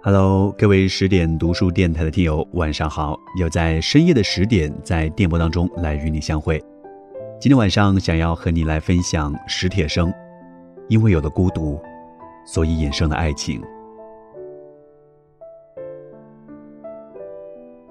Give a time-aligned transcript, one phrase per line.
[0.00, 3.18] Hello，各位十点读书电台的听友，晚上好！
[3.36, 6.62] 又在深夜的十点，在电波当中来与你相会。
[7.40, 10.14] 今天晚上想要和你来分享史铁生，
[10.86, 11.80] 因为有了孤独，
[12.46, 13.60] 所以衍生了爱情。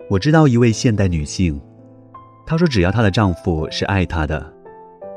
[0.10, 1.62] 我知道一位现代女性，
[2.46, 4.54] 她说只要她的丈夫是爱她的，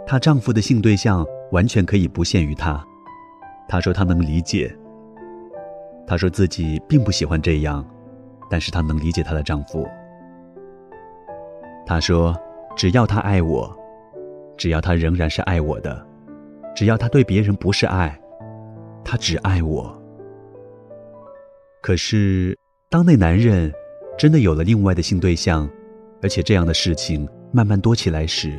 [0.04, 2.84] 她丈夫的性对象完全可以不限于她。
[3.68, 4.76] 她说她能理解。
[6.10, 7.88] 她说自己并不喜欢这样，
[8.50, 9.86] 但是她能理解她的丈夫。
[11.86, 12.36] 她说
[12.76, 13.72] 只要他爱我，
[14.56, 16.04] 只要他仍然是爱我的，
[16.74, 18.20] 只要他对别人不是爱，
[19.04, 19.96] 他只爱我。
[21.80, 23.72] 可是当那男人
[24.18, 25.70] 真的有了另外的性对象，
[26.22, 28.58] 而且这样的事情慢慢多起来时，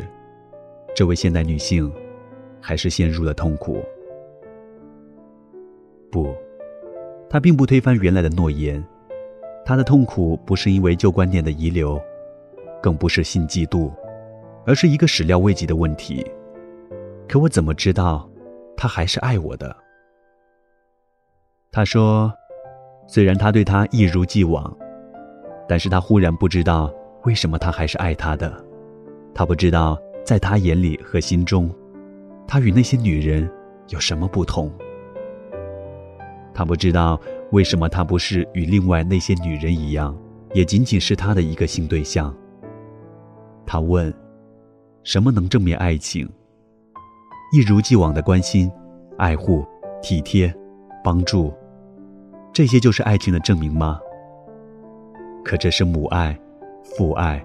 [0.95, 1.91] 这位现代女性
[2.61, 3.83] 还是陷入了痛苦。
[6.09, 6.33] 不。
[7.31, 8.83] 他并不推翻原来的诺言，
[9.63, 11.97] 他的痛苦不是因为旧观念的遗留，
[12.83, 13.89] 更不是性嫉妒，
[14.65, 16.29] 而是一个始料未及的问题。
[17.29, 18.29] 可我怎么知道，
[18.75, 19.73] 他还是爱我的？
[21.71, 22.29] 他说，
[23.07, 24.77] 虽然他对他一如既往，
[25.69, 28.53] 但是他忽然不知道为什么他还是爱他的。
[29.33, 31.73] 他不知道在他眼里和心中，
[32.45, 33.49] 他与那些女人
[33.87, 34.69] 有什么不同。
[36.53, 37.19] 他不知道
[37.51, 40.15] 为什么他不是与另外那些女人一样，
[40.53, 42.35] 也仅仅是他的一个性对象。
[43.65, 44.13] 他问
[45.03, 46.29] ：“什么能证明爱情？
[47.53, 48.69] 一如既往的关心、
[49.17, 49.65] 爱护、
[50.01, 50.53] 体贴、
[51.03, 51.53] 帮助，
[52.51, 53.99] 这些就是爱情的证明吗？
[55.43, 56.37] 可这是母爱、
[56.83, 57.43] 父爱、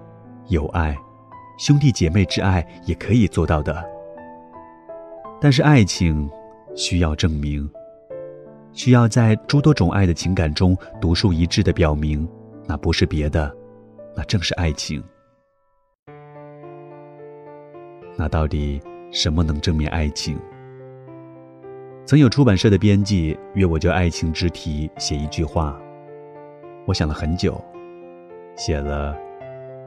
[0.49, 0.97] 友爱、
[1.57, 3.83] 兄弟姐妹之爱也可以做到的。
[5.39, 6.29] 但是爱情
[6.75, 7.69] 需要证明。”
[8.77, 12.29] 需要在诸多种爱的情感中独树一帜的表明，
[12.67, 13.51] 那不是别的，
[14.15, 15.03] 那正是爱情。
[18.15, 18.79] 那到底
[19.11, 20.39] 什么能证明爱情？
[22.05, 25.75] 曾有出版社的编辑约我就爱情之题写一句话，
[26.85, 27.59] 我想了很久，
[28.55, 29.17] 写了，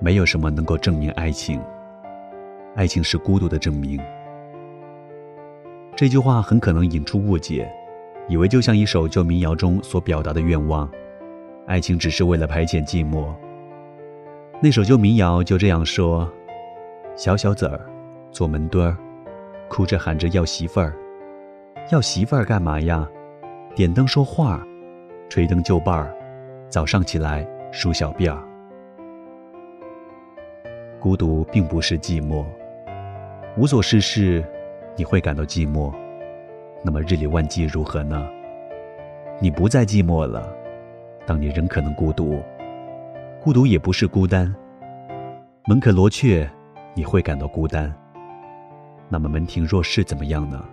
[0.00, 1.62] 没有什么能够证明爱情，
[2.75, 4.00] 爱情是孤独的证明。
[5.94, 7.72] 这句话很可能引出误解。
[8.28, 10.91] 以为就像一首旧民谣中所表达的愿望，
[11.66, 13.34] 爱情只是为了排遣寂寞。
[14.62, 16.30] 那首旧民谣就这样说：
[17.16, 17.80] 小小子儿，
[18.30, 18.97] 坐门墩儿，
[19.69, 20.94] 哭着喊着要媳妇儿，
[21.91, 23.09] 要媳妇儿干嘛呀？
[23.75, 24.60] 点灯说话，
[25.28, 26.14] 吹灯就伴儿，
[26.69, 28.42] 早上起来梳小辫儿。
[31.00, 32.44] 孤独并不是寂寞，
[33.56, 34.44] 无所事事，
[34.97, 35.94] 你会感到寂寞。
[36.82, 38.28] 那么日理万机如何呢？
[39.38, 40.50] 你不再寂寞了，
[41.26, 42.42] 当你仍可能孤独，
[43.42, 44.54] 孤独也不是孤单。
[45.66, 46.50] 门可罗雀，
[46.94, 47.94] 你会感到孤单。
[49.08, 50.64] 那么门庭若市怎么样呢？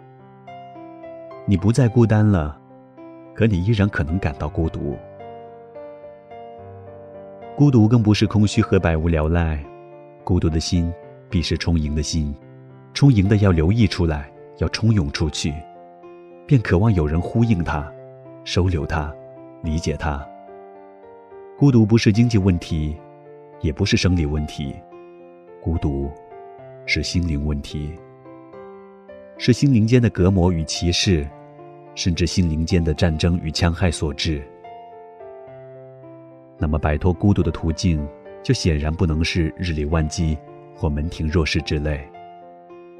[1.45, 2.57] 你不再孤单了，
[3.33, 4.97] 可你依然可能感到孤独。
[7.55, 9.63] 孤独更不是空虚和百无聊赖，
[10.23, 10.93] 孤独的心
[11.29, 12.33] 必是充盈的心，
[12.93, 15.53] 充盈的要流溢出来，要冲涌出去。
[16.47, 17.93] 便渴望有人呼应他，
[18.45, 19.13] 收留他，
[19.61, 20.25] 理解他。
[21.59, 22.95] 孤独不是经济问题，
[23.59, 24.73] 也不是生理问题，
[25.61, 26.09] 孤独
[26.85, 27.93] 是心灵问题，
[29.37, 31.27] 是心灵间的隔膜与歧视，
[31.95, 34.41] 甚至心灵间的战争与戕害所致。
[36.57, 38.07] 那么，摆脱孤独的途径，
[38.41, 40.37] 就显然不能是日理万机
[40.73, 42.09] 或门庭若市之类，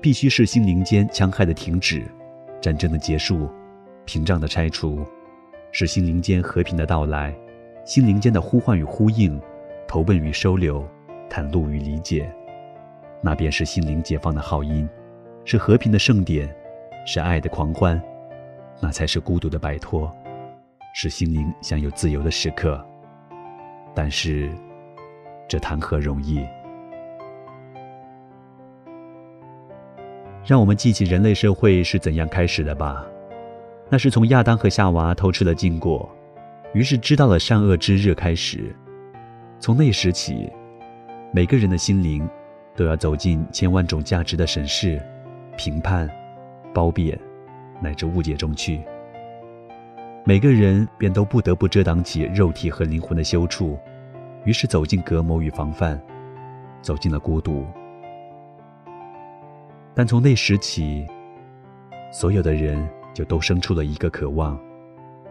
[0.02, 2.04] 必须是心灵间戕害的停止。
[2.62, 3.50] 战争的结束，
[4.06, 5.06] 屏障的拆除，
[5.72, 7.36] 是心灵间和平的到来，
[7.86, 9.40] 心灵间的呼唤与呼应，
[9.88, 10.86] 投奔与收留，
[11.30, 12.32] 袒露与理解，
[13.22, 14.88] 那便是心灵解放的号音，
[15.46, 16.54] 是和平的盛典，
[17.06, 18.02] 是爱的狂欢，
[18.82, 20.12] 那才是孤独的摆脱，
[20.94, 22.84] 是心灵享有自由的时刻。
[23.94, 24.50] 但是，
[25.48, 26.46] 这谈何容易？
[30.48, 33.06] 让我们记起人类社会是怎样开始的吧。
[33.90, 36.10] 那是从亚当和夏娃偷吃了禁果，
[36.74, 38.74] 于是知道了善恶之日开始。
[39.60, 40.50] 从那时起，
[41.34, 42.26] 每个人的心灵
[42.78, 45.02] 都要走进千万种价值的审视、
[45.58, 46.10] 评判、
[46.74, 47.20] 褒贬，
[47.82, 48.82] 乃至误解中去。
[50.24, 53.78] 每个人便都不得不遮挡起肉体和灵魂的羞处，
[54.46, 56.02] 于是走进隔膜与防范，
[56.82, 57.66] 走进了孤独。
[59.98, 61.08] 但从那时起，
[62.12, 64.56] 所有的人就都生出了一个渴望：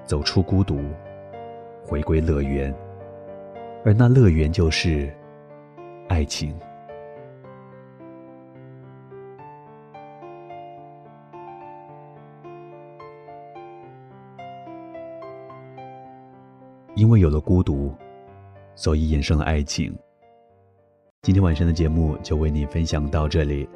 [0.04, 0.80] 走出孤独，
[1.84, 2.74] 回归乐园，
[3.84, 5.08] 而那乐园就是
[6.08, 6.52] 爱情。
[16.96, 17.94] 因为有了孤独，
[18.74, 19.96] 所以衍生了爱情。
[21.22, 23.68] 今天晚上的节目就为你分享到这里。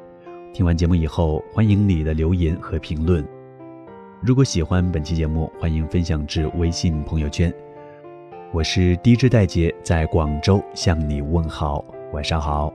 [0.53, 3.25] 听完节目以后，欢迎你的留言和评论。
[4.21, 7.51] 如果喜欢本期节目，欢迎分享至微信朋友圈。
[8.51, 12.73] 我是 DJ 戴杰，在广州向你问好，晚上好。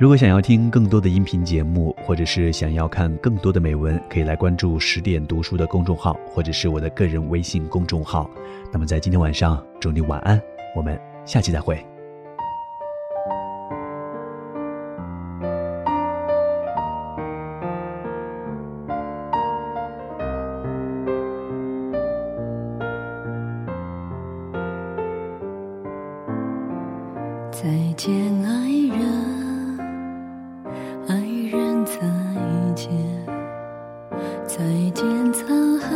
[0.00, 8.28] 如果想要听更多的音频节目，或者是想要看更多的美文，可以来关注十点读书的公众号，或者是我的个人微信公众号。
[8.72, 10.42] 那么在今天晚上，祝你晚安，
[10.74, 11.91] 我们下期再会。
[27.52, 27.68] 再
[27.98, 28.10] 见，
[28.44, 28.50] 爱
[28.88, 29.78] 人，
[31.06, 31.14] 爱
[31.52, 32.00] 人，再
[32.74, 32.90] 见，
[34.46, 34.56] 再
[34.94, 35.04] 见
[35.34, 35.86] 沧海，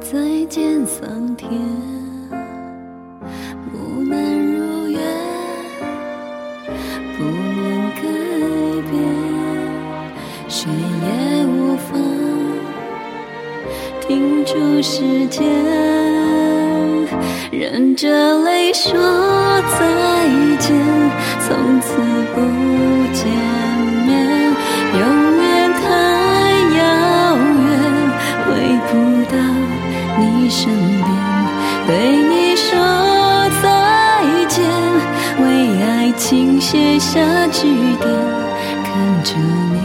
[0.00, 1.50] 再见桑田，
[3.72, 5.00] 不能如愿，
[7.18, 8.02] 不能改
[8.88, 8.94] 变，
[10.48, 11.98] 谁也无法
[14.06, 16.05] 停住时间。
[17.58, 18.06] 忍着
[18.42, 19.78] 泪说再
[20.58, 20.76] 见，
[21.40, 21.96] 从此
[22.34, 22.40] 不
[23.14, 23.26] 见
[24.06, 24.12] 面，
[24.92, 25.02] 永
[25.40, 25.80] 远太
[26.76, 26.78] 遥
[27.64, 27.66] 远，
[28.44, 28.46] 回
[28.86, 28.92] 不
[29.32, 29.34] 到
[30.18, 31.08] 你身边，
[31.86, 31.90] 对
[32.28, 32.68] 你说
[33.62, 33.64] 再
[34.48, 34.62] 见，
[35.40, 35.44] 为
[35.82, 37.18] 爱情写下
[37.50, 37.62] 句
[38.02, 38.06] 点，
[38.84, 38.92] 看
[39.24, 39.32] 着
[39.72, 39.78] 你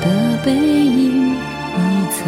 [0.00, 0.04] 的
[0.44, 1.78] 背影已
[2.10, 2.18] 走。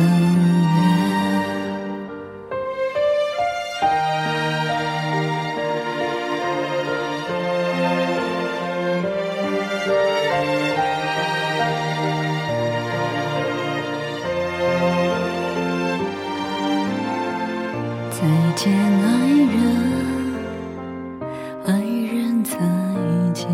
[18.50, 19.06] 再见，爱
[19.46, 19.62] 人，
[21.66, 22.58] 爱人，再
[23.32, 23.46] 见，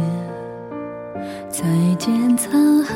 [1.50, 1.60] 再
[1.98, 2.08] 见
[2.38, 2.94] 沧海，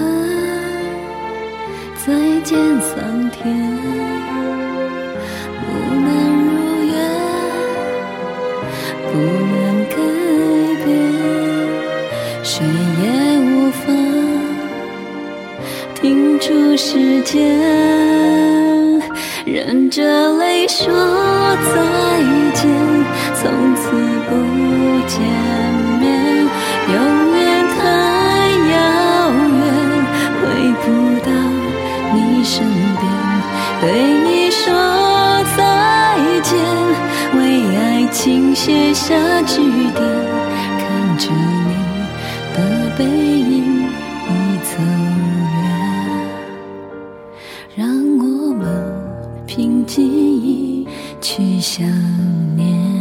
[1.98, 3.54] 再见桑田，
[5.60, 6.08] 不能
[6.46, 6.50] 如
[6.86, 6.94] 愿，
[9.12, 9.12] 不
[9.52, 9.60] 能
[9.90, 9.94] 改
[10.82, 10.88] 变，
[12.42, 12.64] 谁
[13.02, 13.04] 也
[13.42, 13.84] 无法
[16.00, 16.48] 停住
[16.78, 17.38] 时间，
[19.44, 20.02] 忍着
[20.38, 20.86] 泪说。
[21.72, 21.76] 再
[22.54, 22.68] 见，
[23.34, 23.90] 从此
[24.28, 24.30] 不
[25.06, 25.20] 见
[26.00, 26.08] 面，
[26.88, 26.96] 永
[27.36, 27.78] 远太
[28.70, 28.72] 遥
[29.58, 29.62] 远，
[30.36, 30.42] 回
[30.82, 30.84] 不
[31.24, 31.28] 到
[32.14, 32.64] 你身
[33.00, 33.02] 边，
[33.80, 33.84] 对
[34.24, 34.64] 你说
[35.56, 35.58] 再
[36.42, 36.50] 见，
[37.36, 37.40] 为
[37.76, 40.00] 爱情写下句点，
[40.78, 41.30] 看着
[41.66, 41.70] 你
[42.54, 42.58] 的
[42.96, 43.79] 背影
[50.10, 50.86] 愿意
[51.20, 51.86] 去想
[52.56, 52.99] 念。